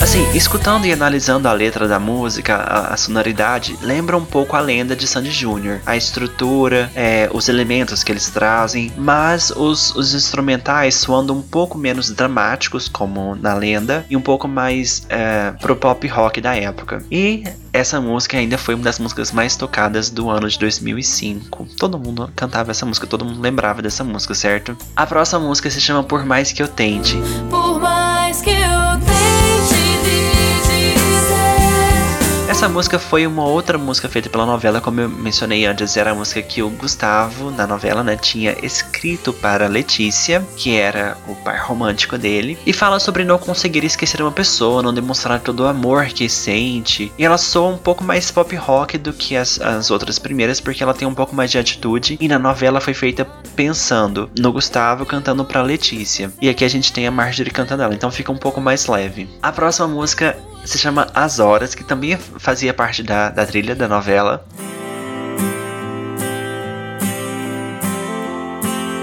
Assim, 0.00 0.26
escutando 0.34 0.86
e 0.86 0.92
analisando 0.92 1.46
a 1.46 1.52
letra 1.52 1.86
da 1.86 1.98
música, 1.98 2.56
a, 2.56 2.94
a, 2.94 2.96
sonoridade, 2.96 3.78
lembra 3.82 4.16
um 4.16 4.24
pouco 4.24 4.56
a 4.56 4.60
lenda 4.60 4.96
de 4.96 5.06
Sandy 5.06 5.30
Jr. 5.30 5.80
A 5.84 5.94
estrutura, 5.94 6.90
é, 6.94 7.28
os 7.34 7.50
elementos 7.50 8.02
que 8.02 8.10
eles 8.10 8.30
trazem, 8.30 8.90
mas 8.96 9.50
os, 9.50 9.94
os 9.94 10.14
instrumentais 10.14 10.94
soando 10.94 11.34
um 11.34 11.42
pouco 11.42 11.76
menos 11.76 12.10
dramáticos, 12.10 12.88
como 12.88 13.34
na 13.36 13.52
lenda, 13.52 14.06
e 14.08 14.16
um 14.16 14.22
pouco 14.22 14.48
mais 14.48 15.06
é, 15.10 15.52
pro 15.60 15.76
pop 15.76 16.08
rock 16.08 16.40
da 16.40 16.56
época. 16.56 17.04
E 17.10 17.44
essa 17.70 18.00
música 18.00 18.38
ainda 18.38 18.56
foi 18.56 18.74
uma 18.74 18.84
das 18.84 18.98
músicas 18.98 19.30
mais 19.30 19.54
tocadas 19.54 20.08
do 20.08 20.30
ano 20.30 20.48
de 20.48 20.58
2005. 20.58 21.68
Todo 21.78 21.98
mundo 21.98 22.32
cantava 22.34 22.70
essa 22.70 22.86
música, 22.86 23.06
todo 23.06 23.24
mundo 23.24 23.40
lembrava 23.40 23.82
dessa 23.82 24.02
música, 24.02 24.34
certo? 24.34 24.74
A 24.96 25.06
próxima 25.06 25.40
música 25.40 25.70
se 25.70 25.80
chama 25.80 26.02
Por 26.02 26.24
Mais 26.24 26.52
Que 26.52 26.62
Eu 26.62 26.68
Tente. 26.68 27.18
Por 27.50 27.78
mais 27.78 27.99
Essa 32.60 32.68
música 32.68 32.98
foi 32.98 33.26
uma 33.26 33.46
outra 33.46 33.78
música 33.78 34.06
feita 34.06 34.28
pela 34.28 34.44
novela, 34.44 34.82
como 34.82 35.00
eu 35.00 35.08
mencionei 35.08 35.64
antes, 35.64 35.96
era 35.96 36.10
a 36.10 36.14
música 36.14 36.42
que 36.42 36.62
o 36.62 36.68
Gustavo, 36.68 37.50
na 37.50 37.66
novela, 37.66 38.04
né, 38.04 38.16
tinha 38.16 38.54
escrito 38.62 39.32
para 39.32 39.66
Letícia, 39.66 40.46
que 40.58 40.76
era 40.76 41.16
o 41.26 41.34
par 41.36 41.58
romântico 41.62 42.18
dele, 42.18 42.58
e 42.66 42.74
fala 42.74 43.00
sobre 43.00 43.24
não 43.24 43.38
conseguir 43.38 43.82
esquecer 43.82 44.20
uma 44.20 44.30
pessoa, 44.30 44.82
não 44.82 44.92
demonstrar 44.92 45.40
todo 45.40 45.60
o 45.60 45.66
amor 45.66 46.04
que 46.08 46.28
sente. 46.28 47.10
E 47.16 47.24
ela 47.24 47.38
soa 47.38 47.70
um 47.70 47.78
pouco 47.78 48.04
mais 48.04 48.30
pop 48.30 48.54
rock 48.56 48.98
do 48.98 49.14
que 49.14 49.38
as, 49.38 49.58
as 49.58 49.90
outras 49.90 50.18
primeiras, 50.18 50.60
porque 50.60 50.82
ela 50.82 50.92
tem 50.92 51.08
um 51.08 51.14
pouco 51.14 51.34
mais 51.34 51.50
de 51.50 51.56
atitude, 51.56 52.18
e 52.20 52.28
na 52.28 52.38
novela 52.38 52.78
foi 52.78 52.92
feita 52.92 53.24
pensando 53.56 54.28
no 54.38 54.52
Gustavo 54.52 55.06
cantando 55.06 55.46
para 55.46 55.62
Letícia. 55.62 56.30
E 56.42 56.50
aqui 56.50 56.66
a 56.66 56.68
gente 56.68 56.92
tem 56.92 57.06
a 57.06 57.10
Marjorie 57.10 57.50
cantando 57.50 57.84
ela, 57.84 57.94
então 57.94 58.10
fica 58.10 58.30
um 58.30 58.36
pouco 58.36 58.60
mais 58.60 58.86
leve. 58.86 59.30
A 59.40 59.50
próxima 59.50 59.88
música 59.88 60.36
se 60.64 60.78
chama 60.78 61.08
As 61.14 61.38
Horas, 61.38 61.74
que 61.74 61.84
também 61.84 62.16
fazia 62.16 62.72
parte 62.72 63.02
da, 63.02 63.30
da 63.30 63.46
trilha 63.46 63.74
da 63.74 63.88
novela. 63.88 64.44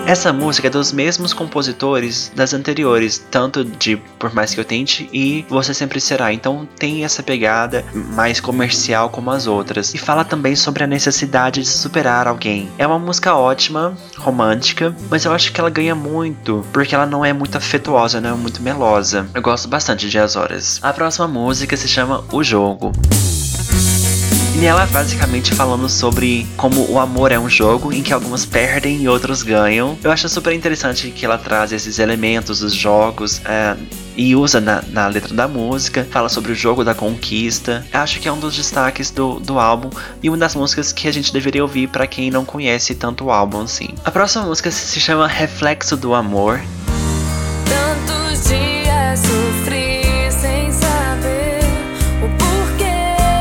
Essa 0.07 0.31
música 0.31 0.67
é 0.67 0.69
dos 0.69 0.93
mesmos 0.93 1.33
compositores 1.33 2.31
das 2.33 2.53
anteriores, 2.53 3.21
tanto 3.29 3.65
de 3.65 3.97
Por 4.17 4.33
Mais 4.33 4.53
Que 4.53 4.61
Eu 4.61 4.63
Tente 4.63 5.09
e 5.11 5.45
Você 5.49 5.73
Sempre 5.73 5.99
Será. 5.99 6.31
Então 6.31 6.65
tem 6.79 7.03
essa 7.03 7.21
pegada 7.21 7.83
mais 7.93 8.39
comercial 8.39 9.09
como 9.09 9.31
as 9.31 9.47
outras. 9.47 9.93
E 9.93 9.97
fala 9.97 10.23
também 10.23 10.55
sobre 10.55 10.81
a 10.81 10.87
necessidade 10.87 11.59
de 11.61 11.67
superar 11.67 12.25
alguém. 12.25 12.69
É 12.77 12.87
uma 12.87 12.97
música 12.97 13.35
ótima, 13.35 13.97
romântica, 14.17 14.95
mas 15.09 15.25
eu 15.25 15.33
acho 15.33 15.51
que 15.51 15.59
ela 15.59 15.69
ganha 15.69 15.93
muito, 15.93 16.65
porque 16.71 16.95
ela 16.95 17.05
não 17.05 17.25
é 17.25 17.33
muito 17.33 17.57
afetuosa, 17.57 18.21
não 18.21 18.29
é 18.29 18.33
muito 18.33 18.61
melosa. 18.61 19.27
Eu 19.33 19.41
gosto 19.41 19.67
bastante 19.67 20.09
de 20.09 20.17
As 20.17 20.37
Horas. 20.37 20.79
A 20.81 20.93
próxima 20.93 21.27
música 21.27 21.75
se 21.75 21.89
chama 21.89 22.23
O 22.31 22.41
Jogo. 22.41 22.93
E 24.59 24.65
ela 24.65 24.87
basicamente 24.87 25.53
falando 25.53 25.87
sobre 25.87 26.47
como 26.57 26.89
o 26.91 26.99
amor 26.99 27.31
é 27.31 27.37
um 27.37 27.47
jogo 27.47 27.93
em 27.93 28.01
que 28.01 28.11
alguns 28.11 28.43
perdem 28.43 29.03
e 29.03 29.07
outros 29.07 29.43
ganham. 29.43 29.95
Eu 30.03 30.09
acho 30.09 30.27
super 30.27 30.51
interessante 30.51 31.11
que 31.11 31.23
ela 31.23 31.37
traz 31.37 31.71
esses 31.71 31.99
elementos 31.99 32.61
dos 32.61 32.73
jogos. 32.73 33.39
É, 33.45 33.77
e 34.15 34.35
usa 34.35 34.59
na, 34.59 34.81
na, 34.87 35.07
letra 35.07 35.31
da 35.31 35.47
música, 35.47 36.07
fala 36.09 36.27
sobre 36.27 36.51
o 36.51 36.55
jogo 36.55 36.83
da 36.83 36.95
conquista. 36.95 37.85
Acho 37.93 38.19
que 38.19 38.27
é 38.27 38.31
um 38.33 38.39
dos 38.39 38.55
destaques 38.55 39.11
do, 39.11 39.39
do 39.39 39.59
álbum 39.59 39.91
e 40.23 40.27
uma 40.27 40.37
das 40.37 40.55
músicas 40.55 40.91
que 40.91 41.07
a 41.07 41.13
gente 41.13 41.31
deveria 41.31 41.61
ouvir 41.61 41.87
para 41.89 42.07
quem 42.07 42.31
não 42.31 42.43
conhece 42.43 42.95
tanto 42.95 43.25
o 43.25 43.31
álbum 43.31 43.61
assim. 43.61 43.89
A 44.03 44.09
próxima 44.09 44.43
música 44.43 44.71
se 44.71 44.99
chama 44.99 45.27
Reflexo 45.27 45.95
do 45.95 46.15
Amor. 46.15 46.59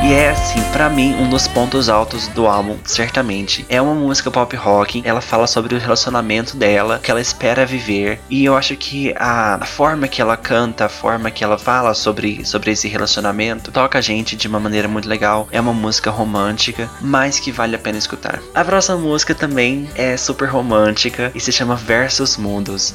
E 0.06 0.12
é 0.12 0.30
assim, 0.30 0.62
para 0.72 0.88
mim, 0.88 1.16
um 1.16 1.28
dos 1.28 1.48
pontos 1.48 1.88
altos 1.88 2.28
do 2.28 2.46
álbum, 2.46 2.78
certamente. 2.84 3.66
É 3.68 3.82
uma 3.82 3.92
música 3.92 4.30
pop 4.30 4.54
rock, 4.54 5.02
ela 5.04 5.20
fala 5.20 5.48
sobre 5.48 5.74
o 5.74 5.80
relacionamento 5.80 6.56
dela, 6.56 7.00
que 7.02 7.10
ela 7.10 7.20
espera 7.20 7.66
viver, 7.66 8.20
e 8.30 8.44
eu 8.44 8.56
acho 8.56 8.76
que 8.76 9.12
a 9.18 9.66
forma 9.66 10.06
que 10.06 10.22
ela 10.22 10.36
canta, 10.36 10.84
a 10.84 10.88
forma 10.88 11.28
que 11.28 11.42
ela 11.42 11.58
fala 11.58 11.92
sobre, 11.92 12.44
sobre 12.44 12.70
esse 12.70 12.86
relacionamento, 12.86 13.72
toca 13.72 13.98
a 13.98 14.00
gente 14.00 14.36
de 14.36 14.46
uma 14.46 14.60
maneira 14.60 14.86
muito 14.86 15.08
legal. 15.08 15.48
É 15.50 15.60
uma 15.60 15.74
música 15.74 16.08
romântica, 16.08 16.88
mas 17.00 17.40
que 17.40 17.50
vale 17.50 17.74
a 17.74 17.78
pena 17.80 17.98
escutar. 17.98 18.40
A 18.54 18.64
próxima 18.64 18.98
música 18.98 19.34
também 19.34 19.90
é 19.96 20.16
super 20.16 20.48
romântica 20.48 21.32
e 21.34 21.40
se 21.40 21.50
chama 21.50 21.74
Versos 21.74 22.36
Mundos. 22.36 22.94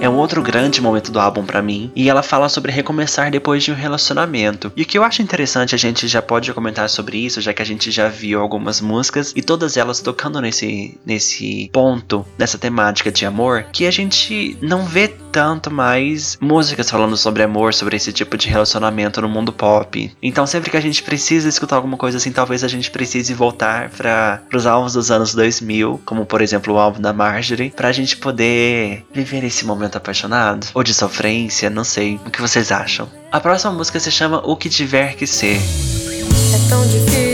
É 0.00 0.08
um 0.08 0.16
outro 0.16 0.42
grande 0.42 0.80
momento 0.80 1.10
do 1.10 1.18
álbum 1.18 1.44
para 1.44 1.62
mim, 1.62 1.90
e 1.94 2.08
ela 2.08 2.22
fala 2.22 2.48
sobre 2.48 2.70
recomeçar 2.70 3.30
depois 3.30 3.62
de 3.62 3.72
um 3.72 3.74
relacionamento. 3.74 4.72
E 4.76 4.82
o 4.82 4.86
que 4.86 4.96
eu 4.96 5.02
acho 5.02 5.22
interessante, 5.22 5.74
a 5.74 5.78
gente 5.78 6.06
já 6.06 6.22
pode 6.22 6.52
comentar 6.52 6.88
sobre 6.88 7.18
isso, 7.18 7.40
já 7.40 7.52
que 7.52 7.62
a 7.62 7.66
gente 7.66 7.90
já 7.90 8.08
viu 8.08 8.40
algumas 8.40 8.80
músicas 8.80 9.32
e 9.34 9.42
todas 9.42 9.76
elas 9.76 10.00
tocando 10.00 10.40
nesse 10.40 10.98
nesse 11.04 11.70
ponto, 11.72 12.24
nessa 12.38 12.58
temática 12.58 13.10
de 13.10 13.26
amor, 13.26 13.64
que 13.72 13.86
a 13.86 13.90
gente 13.90 14.56
não 14.60 14.84
vê 14.84 15.08
tanto 15.08 15.70
mais 15.70 16.38
músicas 16.40 16.90
falando 16.90 17.16
sobre 17.16 17.42
amor, 17.42 17.74
sobre 17.74 17.96
esse 17.96 18.12
tipo 18.12 18.36
de 18.36 18.48
relacionamento 18.48 19.20
no 19.20 19.28
mundo 19.28 19.52
pop. 19.52 20.10
Então 20.22 20.46
sempre 20.46 20.70
que 20.70 20.76
a 20.76 20.80
gente 20.80 21.02
precisa 21.02 21.48
escutar 21.48 21.76
alguma 21.76 21.96
coisa 21.96 22.18
assim, 22.18 22.32
talvez 22.32 22.64
a 22.64 22.68
gente 22.68 22.90
precise 22.90 23.34
voltar 23.34 23.90
para 23.90 24.42
os 24.54 24.66
álbuns 24.66 24.92
dos 24.92 25.10
anos 25.10 25.34
2000, 25.34 26.00
como 26.04 26.24
por 26.24 26.40
exemplo 26.40 26.74
o 26.74 26.78
álbum 26.78 27.00
da 27.00 27.12
Marjorie, 27.12 27.70
pra 27.70 27.92
gente 27.92 28.16
poder 28.16 29.04
viver 29.12 29.44
esse 29.44 29.64
momento 29.64 29.87
apaixonado 29.96 30.66
ou 30.74 30.82
de 30.82 30.92
sofrência, 30.92 31.70
não 31.70 31.84
sei. 31.84 32.20
O 32.26 32.30
que 32.30 32.40
vocês 32.40 32.70
acham? 32.70 33.08
A 33.30 33.40
próxima 33.40 33.72
música 33.72 34.00
se 34.00 34.10
chama 34.10 34.42
O 34.44 34.56
que 34.56 34.68
tiver 34.68 35.14
que 35.14 35.26
ser. 35.26 35.56
É 35.56 36.68
tão 36.68 36.86
difícil 36.86 37.27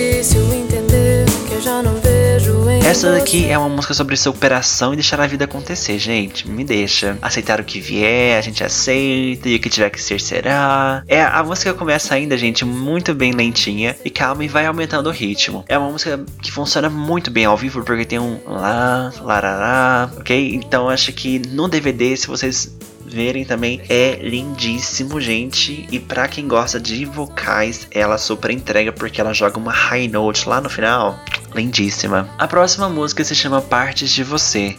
essa 2.94 3.10
daqui 3.10 3.50
é 3.50 3.58
uma 3.58 3.68
música 3.68 3.92
sobre 3.92 4.16
superação 4.16 4.92
e 4.92 4.96
deixar 4.96 5.20
a 5.20 5.26
vida 5.26 5.46
acontecer, 5.46 5.98
gente. 5.98 6.48
Me 6.48 6.62
deixa. 6.62 7.18
Aceitar 7.20 7.60
o 7.60 7.64
que 7.64 7.80
vier, 7.80 8.38
a 8.38 8.40
gente 8.40 8.62
aceita, 8.62 9.48
e 9.48 9.56
o 9.56 9.58
que 9.58 9.68
tiver 9.68 9.90
que 9.90 10.00
ser, 10.00 10.20
será. 10.20 11.02
É, 11.08 11.20
a 11.20 11.42
música 11.42 11.74
começa 11.74 12.14
ainda, 12.14 12.38
gente, 12.38 12.64
muito 12.64 13.12
bem 13.12 13.32
lentinha 13.32 13.96
e 14.04 14.10
calma 14.10 14.44
e 14.44 14.48
vai 14.48 14.64
aumentando 14.64 15.08
o 15.08 15.12
ritmo. 15.12 15.64
É 15.68 15.76
uma 15.76 15.90
música 15.90 16.24
que 16.40 16.52
funciona 16.52 16.88
muito 16.88 17.32
bem 17.32 17.46
ao 17.46 17.56
vivo 17.56 17.82
porque 17.82 18.04
tem 18.04 18.20
um 18.20 18.38
lá, 18.46 19.12
larará, 19.20 20.08
ok? 20.16 20.54
Então 20.54 20.88
acho 20.88 21.12
que 21.12 21.40
no 21.50 21.66
DVD, 21.66 22.16
se 22.16 22.28
vocês 22.28 22.72
verem 23.14 23.44
também. 23.44 23.80
É 23.88 24.18
lindíssimo, 24.20 25.20
gente. 25.20 25.86
E 25.90 26.00
para 26.00 26.26
quem 26.28 26.48
gosta 26.48 26.80
de 26.80 27.04
vocais, 27.04 27.86
ela 27.90 28.18
super 28.18 28.50
entrega 28.50 28.92
porque 28.92 29.20
ela 29.20 29.32
joga 29.32 29.58
uma 29.58 29.72
high 29.72 30.08
note 30.08 30.48
lá 30.48 30.60
no 30.60 30.68
final. 30.68 31.18
Lindíssima. 31.54 32.28
A 32.36 32.48
próxima 32.48 32.88
música 32.88 33.22
se 33.22 33.34
chama 33.34 33.62
Partes 33.62 34.10
de 34.10 34.24
Você. 34.24 34.76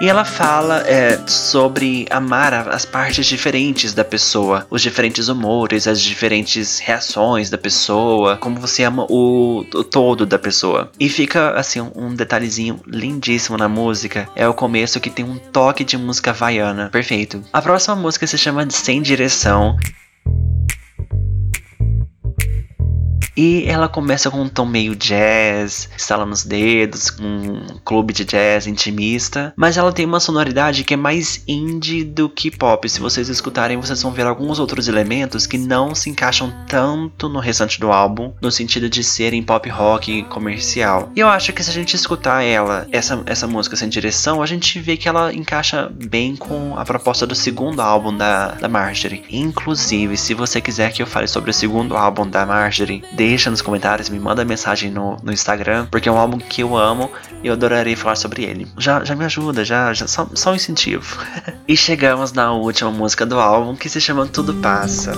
E 0.00 0.08
ela 0.08 0.24
fala 0.24 0.86
é, 0.86 1.18
sobre 1.26 2.06
amar 2.08 2.54
as 2.68 2.84
partes 2.84 3.26
diferentes 3.26 3.92
da 3.92 4.04
pessoa, 4.04 4.64
os 4.70 4.80
diferentes 4.80 5.28
humores, 5.28 5.88
as 5.88 6.00
diferentes 6.00 6.78
reações 6.78 7.50
da 7.50 7.58
pessoa, 7.58 8.36
como 8.36 8.60
você 8.60 8.84
ama 8.84 9.06
o, 9.08 9.64
o 9.74 9.84
todo 9.84 10.24
da 10.24 10.38
pessoa. 10.38 10.92
E 11.00 11.08
fica 11.08 11.50
assim 11.50 11.80
um 11.96 12.14
detalhezinho 12.14 12.80
lindíssimo 12.86 13.56
na 13.56 13.68
música 13.68 14.28
é 14.36 14.46
o 14.46 14.54
começo 14.54 15.00
que 15.00 15.10
tem 15.10 15.24
um 15.24 15.36
toque 15.36 15.82
de 15.82 15.98
música 15.98 16.30
havaiana. 16.30 16.90
Perfeito. 16.90 17.42
A 17.52 17.60
próxima 17.60 17.96
música 17.96 18.24
se 18.24 18.38
chama 18.38 18.70
Sem 18.70 19.02
Direção 19.02 19.76
E 23.38 23.62
ela 23.68 23.88
começa 23.88 24.32
com 24.32 24.42
um 24.42 24.48
tom 24.48 24.66
meio 24.66 24.96
jazz, 24.96 25.88
estala 25.96 26.26
nos 26.26 26.42
dedos, 26.42 27.16
um 27.20 27.78
clube 27.84 28.12
de 28.12 28.24
jazz 28.24 28.66
intimista. 28.66 29.52
Mas 29.54 29.76
ela 29.76 29.92
tem 29.92 30.04
uma 30.04 30.18
sonoridade 30.18 30.82
que 30.82 30.94
é 30.94 30.96
mais 30.96 31.44
indie 31.46 32.02
do 32.02 32.28
que 32.28 32.50
pop. 32.50 32.88
Se 32.88 32.98
vocês 32.98 33.28
escutarem, 33.28 33.76
vocês 33.76 34.02
vão 34.02 34.10
ver 34.10 34.26
alguns 34.26 34.58
outros 34.58 34.88
elementos 34.88 35.46
que 35.46 35.56
não 35.56 35.94
se 35.94 36.10
encaixam 36.10 36.52
tanto 36.66 37.28
no 37.28 37.38
restante 37.38 37.78
do 37.78 37.92
álbum, 37.92 38.32
no 38.42 38.50
sentido 38.50 38.90
de 38.90 39.04
serem 39.04 39.40
pop 39.40 39.68
rock 39.68 40.24
comercial. 40.24 41.12
E 41.14 41.20
eu 41.20 41.28
acho 41.28 41.52
que 41.52 41.62
se 41.62 41.70
a 41.70 41.74
gente 41.74 41.94
escutar 41.94 42.42
ela, 42.42 42.88
essa, 42.90 43.22
essa 43.24 43.46
música 43.46 43.76
sem 43.76 43.88
direção, 43.88 44.42
a 44.42 44.46
gente 44.46 44.80
vê 44.80 44.96
que 44.96 45.08
ela 45.08 45.32
encaixa 45.32 45.88
bem 45.94 46.34
com 46.34 46.76
a 46.76 46.84
proposta 46.84 47.24
do 47.24 47.36
segundo 47.36 47.78
álbum 47.80 48.16
da, 48.16 48.48
da 48.54 48.68
Marjorie. 48.68 49.22
Inclusive, 49.30 50.16
se 50.16 50.34
você 50.34 50.60
quiser 50.60 50.92
que 50.92 51.00
eu 51.00 51.06
fale 51.06 51.28
sobre 51.28 51.52
o 51.52 51.54
segundo 51.54 51.96
álbum 51.96 52.28
da 52.28 52.44
Marjorie, 52.44 53.04
deixa 53.28 53.50
nos 53.50 53.60
comentários, 53.60 54.08
me 54.08 54.18
manda 54.18 54.42
mensagem 54.42 54.90
no, 54.90 55.16
no 55.22 55.30
Instagram, 55.30 55.86
porque 55.90 56.08
é 56.08 56.12
um 56.12 56.16
álbum 56.16 56.38
que 56.38 56.62
eu 56.62 56.76
amo 56.76 57.10
e 57.42 57.48
eu 57.48 57.52
adoraria 57.52 57.96
falar 57.96 58.16
sobre 58.16 58.42
ele. 58.42 58.66
Já, 58.78 59.04
já 59.04 59.14
me 59.14 59.24
ajuda, 59.24 59.64
já, 59.64 59.92
já 59.92 60.06
só, 60.06 60.26
só 60.34 60.52
um 60.52 60.54
incentivo. 60.54 61.18
e 61.68 61.76
chegamos 61.76 62.32
na 62.32 62.52
última 62.52 62.90
música 62.90 63.26
do 63.26 63.38
álbum 63.38 63.76
que 63.76 63.88
se 63.88 64.00
chama 64.00 64.26
Tudo 64.26 64.54
Passa. 64.54 65.12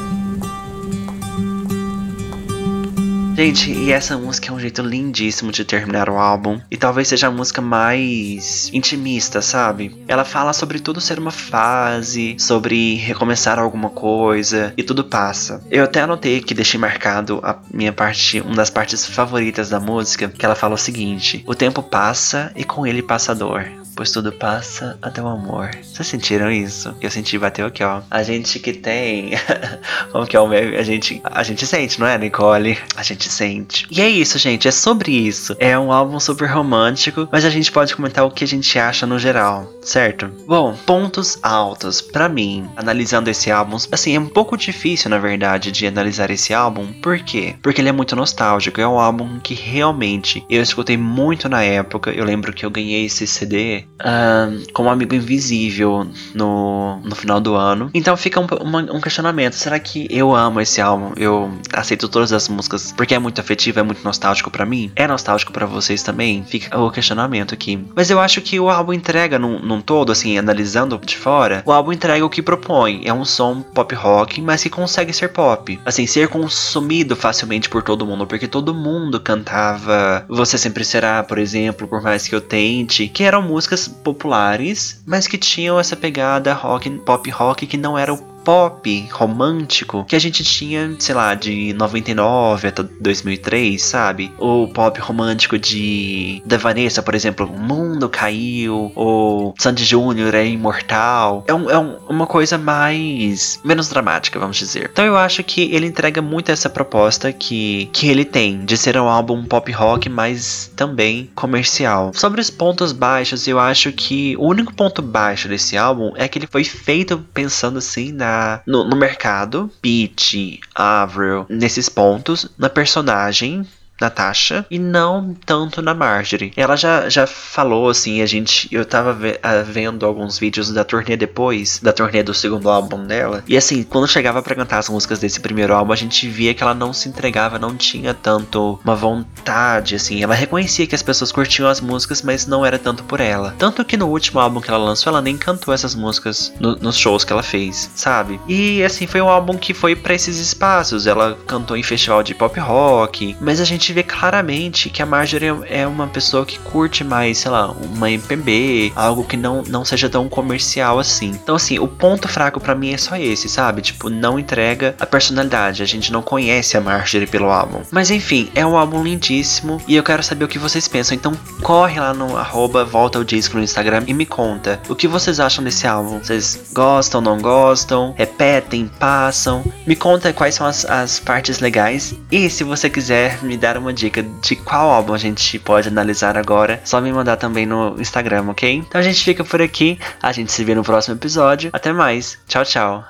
Gente, 3.41 3.73
e 3.73 3.91
essa 3.91 4.19
música 4.19 4.51
é 4.51 4.53
um 4.53 4.61
jeito 4.61 4.83
lindíssimo 4.83 5.51
de 5.51 5.65
terminar 5.65 6.11
o 6.11 6.19
álbum. 6.19 6.61
E 6.71 6.77
talvez 6.77 7.09
seja 7.09 7.29
a 7.29 7.31
música 7.31 7.63
mais 7.63 8.69
intimista, 8.71 9.41
sabe? 9.41 9.97
Ela 10.07 10.27
fala 10.27 10.53
sobre 10.53 10.79
tudo 10.79 11.01
ser 11.01 11.19
uma 11.19 11.31
fase, 11.31 12.37
sobre 12.39 12.97
recomeçar 12.97 13.59
alguma 13.59 13.89
coisa 13.89 14.75
e 14.77 14.83
tudo 14.83 15.05
passa. 15.05 15.65
Eu 15.71 15.85
até 15.85 16.03
anotei 16.03 16.43
que 16.43 16.53
deixei 16.53 16.79
marcado 16.79 17.41
a 17.43 17.57
minha 17.73 17.95
parte, 17.95 18.43
uma 18.43 18.57
das 18.57 18.69
partes 18.69 19.07
favoritas 19.07 19.71
da 19.71 19.81
música, 19.81 20.29
que 20.29 20.45
ela 20.45 20.55
fala 20.55 20.75
o 20.75 20.79
seguinte: 20.79 21.43
O 21.47 21.55
tempo 21.55 21.83
passa 21.83 22.53
e 22.55 22.63
com 22.63 22.87
ele 22.87 23.03
passa 23.03 23.33
a 23.33 23.35
dor 23.35 23.80
pois 24.01 24.13
tudo 24.13 24.33
passa 24.33 24.97
até 25.03 25.23
o 25.23 25.29
amor. 25.29 25.73
Vocês 25.83 26.09
sentiram 26.09 26.51
isso? 26.51 26.97
Eu 27.03 27.11
senti, 27.11 27.37
bateu 27.37 27.67
aqui, 27.67 27.85
ó. 27.85 28.01
A 28.11 28.23
gente 28.23 28.59
que 28.59 28.73
tem. 28.73 29.33
Como 30.11 30.27
que 30.27 30.35
é 30.35 30.41
o 30.41 30.49
meu? 30.49 30.79
A 30.79 30.83
gente, 30.83 31.21
a 31.23 31.43
gente 31.43 31.67
sente, 31.67 32.01
não 32.01 32.07
é, 32.07 32.17
Nicole? 32.17 32.79
A 32.97 33.03
gente 33.03 33.29
sente. 33.29 33.87
E 33.91 34.01
é 34.01 34.09
isso, 34.09 34.39
gente. 34.39 34.67
É 34.67 34.71
sobre 34.71 35.13
isso. 35.13 35.55
É 35.59 35.79
um 35.79 35.93
álbum 35.93 36.19
super 36.19 36.49
romântico, 36.49 37.29
mas 37.31 37.45
a 37.45 37.51
gente 37.51 37.71
pode 37.71 37.95
comentar 37.95 38.25
o 38.25 38.31
que 38.31 38.43
a 38.43 38.47
gente 38.47 38.79
acha 38.79 39.07
no 39.07 39.19
geral, 39.19 39.71
certo? 39.83 40.31
Bom, 40.47 40.75
pontos 40.87 41.39
altos. 41.43 42.01
para 42.01 42.27
mim, 42.27 42.71
analisando 42.77 43.29
esse 43.29 43.51
álbum, 43.51 43.77
assim, 43.93 44.17
é 44.17 44.19
um 44.19 44.29
pouco 44.29 44.57
difícil, 44.57 45.11
na 45.11 45.19
verdade, 45.19 45.71
de 45.71 45.87
analisar 45.87 46.31
esse 46.31 46.55
álbum. 46.55 46.91
Por 47.03 47.19
quê? 47.19 47.55
Porque 47.61 47.83
ele 47.83 47.91
é 47.91 47.93
muito 47.93 48.17
nostálgico. 48.17 48.81
É 48.81 48.89
um 48.89 48.99
álbum 48.99 49.39
que 49.41 49.53
realmente 49.53 50.43
eu 50.49 50.63
escutei 50.63 50.97
muito 50.97 51.51
na 51.51 51.63
época. 51.63 52.11
Eu 52.11 52.25
lembro 52.25 52.55
que 52.55 52.65
eu 52.65 52.71
ganhei 52.71 53.05
esse 53.05 53.27
CD 53.27 53.90
uh, 54.01 54.73
como 54.73 54.91
amigo 54.91 55.15
invisível 55.15 56.07
no, 56.35 57.01
no 57.05 57.15
final 57.15 57.41
do 57.41 57.55
ano. 57.55 57.91
Então 57.95 58.17
fica 58.17 58.41
um, 58.41 58.47
uma, 58.61 58.81
um 58.93 59.01
questionamento: 59.01 59.55
será 59.55 59.79
que 59.79 60.07
eu 60.11 60.35
amo 60.35 60.61
esse 60.61 60.81
álbum? 60.81 61.13
Eu 61.17 61.51
aceito 61.73 62.09
todas 62.09 62.33
as 62.33 62.49
músicas 62.49 62.93
porque 62.93 63.15
é 63.15 63.19
muito 63.19 63.41
afetivo, 63.41 63.81
é 63.81 63.83
muito 63.83 64.03
nostálgico 64.05 64.51
para 64.51 64.67
mim? 64.67 64.91
É 64.97 65.07
nostálgico 65.07 65.53
para 65.53 65.67
vocês 65.67 66.03
também? 66.03 66.45
Fica 66.45 66.79
o 66.79 66.91
questionamento 66.91 67.55
aqui. 67.55 67.79
Mas 67.95 68.11
eu 68.11 68.21
acho 68.21 68.41
que 68.41 68.59
o 68.59 68.69
álbum 68.69 68.93
entrega 68.93 69.39
num, 69.39 69.59
num 69.59 69.81
todo, 69.81 70.13
assim, 70.13 70.39
analisando 70.39 70.99
de 70.99 71.17
fora, 71.17 71.63
o 71.67 71.73
álbum 71.73 71.93
entrega 71.93 72.25
o 72.25 72.31
que 72.31 72.43
propõe. 72.43 73.03
É 73.05 73.13
um 73.13 73.25
som 73.25 73.63
pop 73.63 73.95
rock, 73.95 74.41
mas 74.41 74.63
que 74.63 74.71
consegue 74.71 75.13
ser 75.13 75.29
pop. 75.29 75.79
Assim, 75.85 76.07
ser 76.07 76.29
consumido 76.29 77.17
facilmente 77.17 77.69
por 77.69 77.83
todo 77.83 78.07
mundo, 78.07 78.27
porque 78.27 78.49
todo 78.49 78.75
mundo 78.75 79.21
cantava 79.21 80.25
Você 80.29 80.59
Sempre 80.59 80.85
Será, 80.85 81.23
por 81.23 81.39
exemplo, 81.39 81.87
por 81.87 82.03
mais 82.03 82.27
que 82.27 82.35
eu 82.35 82.41
tente, 82.41 83.09
que 83.09 83.23
eram 83.23 83.43
músicas 83.43 83.70
populares, 83.87 85.03
mas 85.07 85.27
que 85.27 85.39
tinham 85.39 85.79
essa 85.79 85.97
pegada 85.97 86.53
rock, 86.53 86.91
pop 87.01 87.31
rock 87.31 87.67
que 87.67 87.77
não 87.77 87.99
era 87.99 88.13
o 88.13 88.19
pop 88.45 89.09
romântico 89.13 90.05
que 90.05 90.17
a 90.17 90.19
gente 90.19 90.43
tinha, 90.45 90.95
sei 90.99 91.15
lá, 91.15 91.35
de 91.35 91.73
99 91.75 92.69
até 92.69 92.83
2003, 92.83 93.83
sabe? 93.83 94.33
O 94.39 94.69
pop 94.69 94.99
romântico 95.01 95.59
de 95.59 96.43
da 96.45 96.57
Vanessa, 96.57 97.03
por 97.03 97.15
exemplo, 97.15 97.47
O 97.47 97.59
Mundo 97.59 98.09
Caiu, 98.09 98.93
ou 98.95 99.55
Sandy 99.59 99.85
Júnior 99.85 100.35
é 100.35 100.47
imortal. 100.47 101.45
É, 101.47 101.55
um, 101.55 101.71
é 101.71 101.79
um, 101.79 101.97
uma 102.09 102.27
coisa 102.27 102.57
mais 102.59 103.61
menos 103.65 103.89
dramática, 103.89 104.39
vamos 104.39 104.57
dizer. 104.57 104.91
Então 104.93 105.05
eu 105.05 105.17
acho 105.17 105.43
que 105.45 105.75
ele 105.75 105.87
entrega 105.87 106.23
muito 106.23 106.51
essa 106.51 106.69
proposta 106.69 107.33
que, 107.33 107.89
que 107.93 108.09
ele 108.09 108.25
tem 108.25 108.65
de 108.65 108.77
ser 108.77 108.97
um 108.97 109.09
álbum 109.09 109.45
pop 109.45 109.71
rock, 109.73 110.09
mas 110.09 110.71
também 110.77 111.31
comercial. 111.35 112.13
Sobre 112.15 112.41
os 112.41 112.51
pontos 112.51 112.93
baixos, 112.93 113.47
eu 113.47 113.59
acho 113.59 113.93
que 113.93 114.37
o 114.37 114.47
único 114.47 114.75
ponto 114.75 115.03
baixo 115.03 115.49
desse 115.49 115.77
álbum 115.77 116.13
é 116.17 116.29
que 116.29 116.39
ele 116.39 116.47
foi 116.47 116.65
feito 116.65 117.19
pensando 117.33 117.79
assim 117.79 118.13
na 118.13 118.30
no, 118.67 118.85
no 118.85 118.97
mercado, 118.97 119.71
Pete, 119.81 120.61
Avril, 120.75 121.47
nesses 121.49 121.89
pontos, 121.89 122.49
na 122.59 122.69
personagem 122.69 123.67
Natasha 124.01 124.67
e 124.71 124.79
não 124.79 125.35
tanto 125.45 125.83
na 125.83 125.95
Marjorie. 125.95 126.53
Ela 126.57 126.77
já, 126.77 127.09
já 127.09 127.27
falou 127.27 127.89
assim, 127.89 128.23
a 128.23 128.27
gente. 128.27 128.69
Eu 128.73 128.85
tava 128.85 129.13
ve 129.13 129.31
uh, 129.33 129.65
vendo 129.65 130.07
alguns 130.07 130.39
vídeos 130.39 130.73
da 130.73 130.85
turnê 130.85 131.17
depois, 131.17 131.79
da 131.83 131.93
turnê 131.93 132.23
do 132.23 132.35
segundo 132.35 132.71
álbum 132.71 133.05
dela. 133.05 133.45
E 133.47 133.57
assim, 133.57 133.83
quando 133.83 134.09
chegava 134.09 134.43
para 134.43 134.55
cantar 134.55 134.79
as 134.79 134.89
músicas 134.89 135.19
desse 135.19 135.41
primeiro 135.41 135.75
álbum, 135.75 135.93
a 135.93 135.97
gente 135.97 136.29
via 136.29 136.55
que 136.55 136.63
ela 136.63 136.75
não 136.75 136.93
se 136.93 137.09
entregava, 137.09 137.59
não 137.59 137.77
tinha 137.77 138.15
tanto 138.15 138.81
uma 138.85 138.95
vontade, 138.95 139.95
assim. 139.95 140.23
Ela 140.23 140.35
reconhecia 140.35 140.87
que 140.87 140.95
as 140.95 141.03
pessoas 141.03 141.33
curtiam 141.33 141.69
as 141.69 141.81
músicas, 141.81 142.23
mas 142.23 142.47
não 142.47 142.65
era 142.65 142.79
tanto 142.79 143.05
por 143.05 143.21
ela. 143.21 143.55
Tanto 143.59 143.85
que 143.85 143.97
no 143.97 144.07
último 144.07 144.41
álbum 144.41 144.61
que 144.61 144.71
ela 144.71 144.79
lançou, 144.79 145.11
ela 145.11 145.23
nem 145.23 145.37
cantou 145.37 145.75
essas 145.75 145.95
músicas 145.95 146.53
no, 146.59 146.77
nos 146.77 146.97
shows 146.97 147.25
que 147.25 147.33
ela 147.33 147.43
fez, 147.43 147.91
sabe? 147.95 148.41
E 148.49 148.83
assim, 148.83 149.07
foi 149.07 149.21
um 149.21 149.29
álbum 149.29 149.57
que 149.57 149.75
foi 149.75 149.95
para 149.95 150.15
esses 150.15 150.39
espaços. 150.39 151.07
Ela 151.07 151.37
cantou 151.47 151.77
em 151.77 151.83
festival 151.83 152.23
de 152.23 152.35
pop 152.35 152.59
rock, 152.59 153.37
mas 153.41 153.61
a 153.61 153.65
gente 153.65 153.90
gente 153.91 153.93
vê 153.93 154.03
claramente 154.03 154.89
que 154.89 155.03
a 155.03 155.07
Marjorie 155.07 155.51
é 155.69 155.87
uma 155.87 156.07
pessoa 156.07 156.47
que 156.47 156.59
curte 156.61 157.03
mais, 157.03 157.39
sei 157.39 157.51
lá, 157.51 157.71
uma 157.71 158.11
MPB, 158.11 158.93
algo 158.95 159.25
que 159.25 159.37
não, 159.37 159.63
não 159.63 159.85
seja 159.85 160.09
tão 160.09 160.29
comercial 160.29 160.99
assim. 160.99 161.31
Então, 161.31 161.57
assim, 161.57 161.79
o 161.79 161.89
ponto 161.89 162.29
fraco 162.29 162.61
para 162.61 162.75
mim 162.75 162.93
é 162.93 162.97
só 162.97 163.17
esse, 163.17 163.49
sabe? 163.49 163.83
Tipo, 163.83 164.09
não 164.09 164.39
entrega 164.39 164.95
a 164.99 165.07
personalidade. 165.07 165.83
A 165.83 165.87
gente 165.87 166.13
não 166.13 166.23
conhece 166.23 166.77
a 166.77 166.81
Marjorie 166.81 167.27
pelo 167.27 167.51
álbum. 167.51 167.83
Mas 167.91 168.11
enfim, 168.11 168.51
é 168.55 168.65
um 168.65 168.77
álbum 168.77 169.03
lindíssimo 169.03 169.81
e 169.89 169.97
eu 169.97 170.03
quero 170.03 170.23
saber 170.23 170.45
o 170.45 170.49
que 170.49 170.59
vocês 170.59 170.87
pensam. 170.87 171.17
Então, 171.17 171.33
corre 171.63 171.99
lá 171.99 172.15
no 172.15 172.37
arroba 172.37 172.85
volta 172.85 173.19
ao 173.19 173.25
disco 173.25 173.57
no 173.57 173.63
Instagram 173.63 174.05
e 174.07 174.15
me 174.15 174.27
conta 174.27 174.81
o 174.89 174.95
que 174.95 175.09
vocês 175.09 175.41
acham 175.41 175.65
desse 175.65 175.87
álbum. 175.87 176.19
Vocês 176.19 176.71
gostam, 176.73 177.21
não 177.21 177.39
gostam? 177.39 178.15
Repetem, 178.17 178.89
passam? 178.99 179.65
Me 179.87 179.97
conta 179.97 180.33
quais 180.33 180.55
são 180.55 180.67
as, 180.67 180.85
as 180.85 181.19
partes 181.19 181.59
legais. 181.59 182.15
E 182.31 182.49
se 182.49 182.63
você 182.63 182.89
quiser 182.89 183.43
me 183.43 183.57
dar 183.57 183.80
uma 183.81 183.93
dica 183.93 184.23
de 184.23 184.57
qual 184.57 184.91
álbum 184.91 185.15
a 185.15 185.19
gente 185.19 185.59
pode 185.59 185.89
analisar 185.89 186.37
agora, 186.37 186.81
só 186.85 187.01
me 187.01 187.13
mandar 187.13 187.37
também 187.37 187.67
no 187.67 187.97
Instagram, 188.01 188.45
ok? 188.49 188.75
Então 188.75 189.01
a 189.01 189.05
gente 189.05 189.23
fica 189.23 189.45
por 189.45 189.61
aqui. 189.61 189.99
A 190.23 190.33
gente 190.33 190.53
se 190.53 190.65
vê 190.65 190.75
no 190.75 190.83
próximo 190.83 191.17
episódio. 191.17 191.71
Até 191.73 191.93
mais. 191.93 192.39
Tchau, 192.47 192.65
tchau. 192.65 193.05